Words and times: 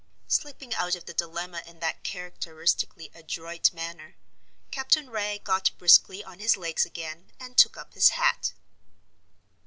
Slipping 0.27 0.73
out 0.73 0.95
of 0.95 1.05
the 1.05 1.13
dilemma 1.13 1.61
in 1.63 1.77
that 1.79 2.01
characteristically 2.01 3.11
adroit 3.13 3.71
manner, 3.71 4.15
Captain 4.71 5.11
Wragge 5.11 5.43
got 5.43 5.69
briskly 5.77 6.23
on 6.23 6.39
his 6.39 6.57
legs 6.57 6.87
again 6.87 7.31
and 7.39 7.55
took 7.55 7.77
up 7.77 7.93
his 7.93 8.09
hat. 8.09 8.53